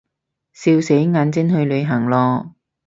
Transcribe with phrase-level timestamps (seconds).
[0.51, 2.53] 笑死，眼睛去旅行囉